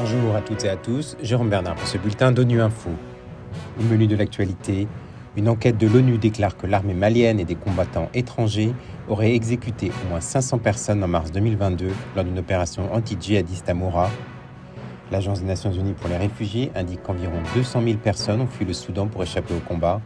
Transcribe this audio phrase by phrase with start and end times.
[0.00, 2.90] Bonjour à toutes et à tous, Jérôme Bernard pour ce bulletin d'ONU Info.
[3.78, 4.88] Au menu de l'actualité,
[5.36, 8.72] une enquête de l'ONU déclare que l'armée malienne et des combattants étrangers
[9.08, 14.10] auraient exécuté au moins 500 personnes en mars 2022 lors d'une opération anti-djihadiste à Moura.
[15.12, 18.72] L'Agence des Nations Unies pour les réfugiés indique qu'environ 200 000 personnes ont fui le
[18.72, 20.00] Soudan pour échapper au combat.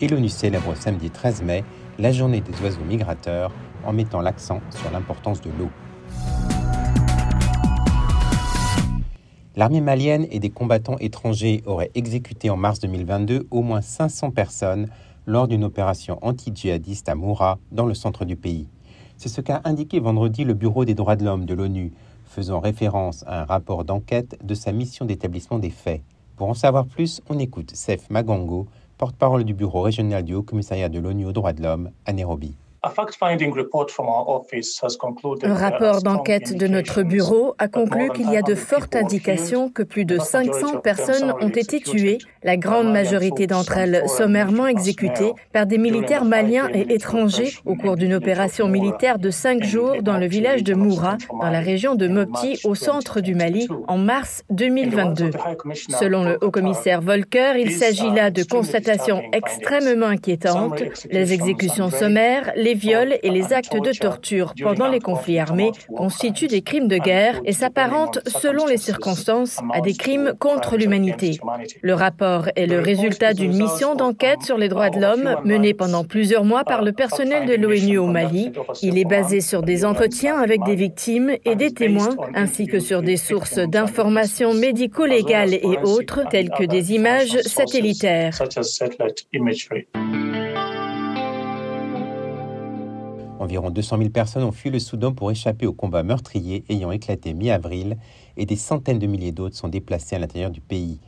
[0.00, 1.64] Et l'ONU célèbre samedi 13 mai
[1.98, 3.50] la journée des oiseaux migrateurs
[3.84, 5.70] en mettant l'accent sur l'importance de l'eau.
[9.56, 14.88] L'armée malienne et des combattants étrangers auraient exécuté en mars 2022 au moins 500 personnes
[15.26, 18.68] lors d'une opération anti-djihadiste à Moura, dans le centre du pays.
[19.16, 21.92] C'est ce qu'a indiqué vendredi le Bureau des droits de l'homme de l'ONU,
[22.24, 26.02] faisant référence à un rapport d'enquête de sa mission d'établissement des faits.
[26.36, 30.88] Pour en savoir plus, on écoute Sef Magango, porte-parole du Bureau régional du Haut Commissariat
[30.88, 32.54] de l'ONU aux droits de l'homme à Nairobi.
[35.42, 39.82] Un rapport d'enquête de notre bureau a conclu qu'il y a de fortes indications que
[39.82, 45.66] plus de 500 personnes ont été tuées, la grande majorité d'entre elles sommairement exécutées par
[45.66, 50.26] des militaires maliens et étrangers au cours d'une opération militaire de cinq jours dans le
[50.26, 55.30] village de Moura, dans la région de Mopti, au centre du Mali, en mars 2022.
[55.88, 60.82] Selon le haut-commissaire Volker, il s'agit là de constatations extrêmement inquiétantes.
[61.10, 66.48] Les exécutions sommaires, les viols et les actes de torture pendant les conflits armés constituent
[66.48, 71.38] des crimes de guerre et s'apparentent, selon les circonstances, à des crimes contre l'humanité.
[71.82, 76.04] Le rapport est le résultat d'une mission d'enquête sur les droits de l'homme menée pendant
[76.04, 78.52] plusieurs mois par le personnel de l'ONU au Mali.
[78.82, 83.02] Il est basé sur des entretiens avec des victimes et des témoins, ainsi que sur
[83.02, 88.38] des sources d'informations médico-légales et autres, telles que des images satellitaires.
[93.38, 97.34] Environ 200 000 personnes ont fui le Soudan pour échapper au combat meurtrier ayant éclaté
[97.34, 97.96] mi-avril
[98.36, 100.98] et des centaines de milliers d'autres sont déplacés à l'intérieur du pays.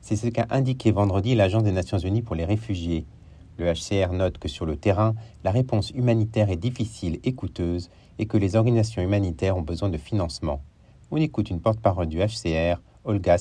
[0.00, 3.06] C'est ce qu'a indiqué vendredi l'Agence des Nations Unies pour les réfugiés.
[3.58, 8.26] Le HCR note que sur le terrain, la réponse humanitaire est difficile et coûteuse et
[8.26, 10.62] que les organisations humanitaires ont besoin de financement.
[11.10, 13.36] On écoute une porte-parole du HCR, Olga.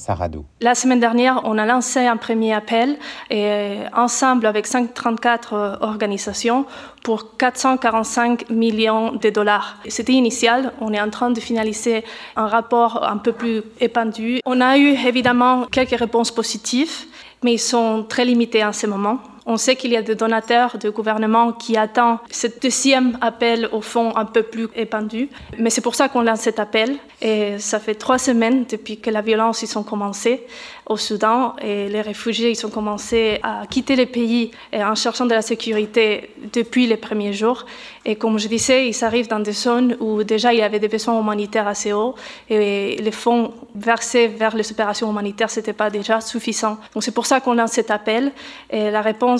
[0.61, 2.97] La semaine dernière, on a lancé un premier appel
[3.29, 6.65] et ensemble avec 534 organisations
[7.03, 9.77] pour 445 millions de dollars.
[9.87, 10.71] C'était initial.
[10.79, 12.05] On est en train de finaliser
[12.37, 14.39] un rapport un peu plus épandu.
[14.45, 17.05] On a eu évidemment quelques réponses positives,
[17.43, 19.19] mais ils sont très limités en ce moment.
[19.51, 23.81] On sait qu'il y a des donateurs de gouvernement qui attendent ce deuxième appel au
[23.81, 25.27] fond un peu plus épandu.
[25.57, 26.97] Mais c'est pour ça qu'on lance cet appel.
[27.19, 30.45] Et ça fait trois semaines depuis que la violence ils ont commencé
[30.85, 35.33] au Soudan et les réfugiés ils ont commencé à quitter le pays en cherchant de
[35.33, 37.65] la sécurité depuis les premiers jours.
[38.05, 40.87] Et comme je disais, ils arrivent dans des zones où déjà il y avait des
[40.87, 42.15] besoins humanitaires assez hauts
[42.49, 46.77] et les fonds versés vers les opérations humanitaires c'était pas déjà suffisant.
[46.93, 48.31] Donc c'est pour ça qu'on lance cet appel.
[48.69, 49.38] Et la réponse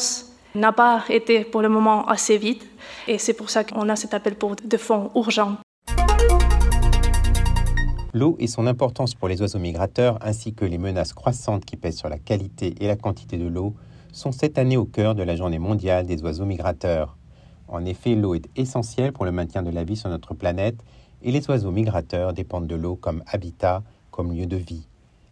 [0.56, 2.66] n'a pas été pour le moment assez vite
[3.08, 5.58] et c'est pour ça qu'on a cet appel pour des fonds urgents.
[8.14, 11.98] L'eau et son importance pour les oiseaux migrateurs ainsi que les menaces croissantes qui pèsent
[11.98, 13.76] sur la qualité et la quantité de l'eau
[14.12, 17.16] sont cette année au cœur de la journée mondiale des oiseaux migrateurs.
[17.68, 20.78] En effet, l'eau est essentielle pour le maintien de la vie sur notre planète
[21.22, 24.88] et les oiseaux migrateurs dépendent de l'eau comme habitat, comme lieu de vie.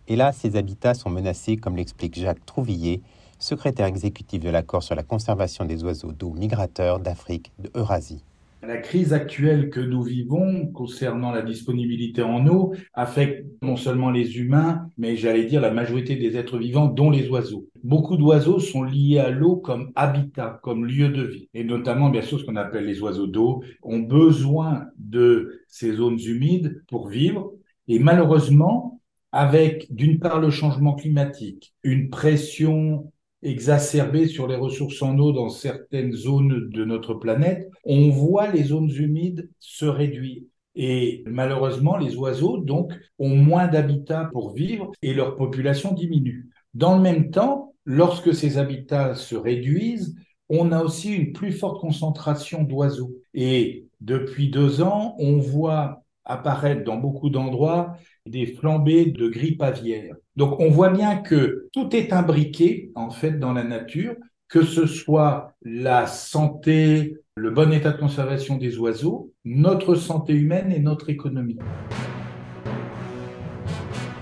[0.07, 3.01] Et là, ces habitats sont menacés, comme l'explique Jacques Trouvillier,
[3.39, 8.23] secrétaire exécutif de l'accord sur la conservation des oiseaux d'eau migrateurs d'Afrique de Eurasie.
[8.63, 14.39] La crise actuelle que nous vivons concernant la disponibilité en eau affecte non seulement les
[14.39, 17.67] humains, mais j'allais dire la majorité des êtres vivants, dont les oiseaux.
[17.83, 21.49] Beaucoup d'oiseaux sont liés à l'eau comme habitat, comme lieu de vie.
[21.53, 26.19] Et notamment, bien sûr, ce qu'on appelle les oiseaux d'eau ont besoin de ces zones
[26.19, 27.53] humides pour vivre.
[27.87, 28.99] Et malheureusement,
[29.31, 33.11] avec d'une part le changement climatique, une pression
[33.43, 38.63] exacerbée sur les ressources en eau dans certaines zones de notre planète, on voit les
[38.63, 40.41] zones humides se réduire.
[40.75, 46.49] Et malheureusement, les oiseaux, donc, ont moins d'habitats pour vivre et leur population diminue.
[46.73, 50.15] Dans le même temps, lorsque ces habitats se réduisent,
[50.49, 53.11] on a aussi une plus forte concentration d'oiseaux.
[53.33, 60.15] Et depuis deux ans, on voit apparaître dans beaucoup d'endroits des flambées de grippe aviaire.
[60.35, 64.15] Donc on voit bien que tout est imbriqué en fait dans la nature,
[64.49, 70.71] que ce soit la santé, le bon état de conservation des oiseaux, notre santé humaine
[70.71, 71.59] et notre économie.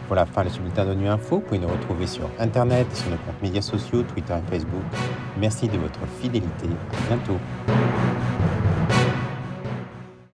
[0.07, 1.37] Voilà, fin de ce bulletin d'ONU Info.
[1.37, 4.83] Vous pouvez nous retrouver sur Internet, sur nos comptes médias sociaux, Twitter et Facebook.
[5.39, 6.67] Merci de votre fidélité.
[6.67, 7.39] À bientôt.